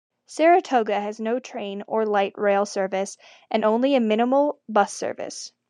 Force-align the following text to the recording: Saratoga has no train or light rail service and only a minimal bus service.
Saratoga 0.25 0.99
has 0.99 1.19
no 1.19 1.37
train 1.37 1.83
or 1.85 2.07
light 2.07 2.33
rail 2.35 2.65
service 2.65 3.17
and 3.51 3.63
only 3.63 3.93
a 3.93 3.99
minimal 3.99 4.59
bus 4.67 4.91
service. 4.91 5.51